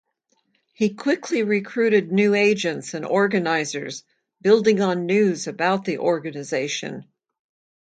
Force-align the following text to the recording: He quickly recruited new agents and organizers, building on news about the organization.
He 0.73 0.89
quickly 0.95 1.43
recruited 1.43 2.11
new 2.11 2.33
agents 2.33 2.95
and 2.95 3.05
organizers, 3.05 4.03
building 4.41 4.81
on 4.81 5.05
news 5.05 5.45
about 5.45 5.85
the 5.85 5.99
organization. 5.99 7.05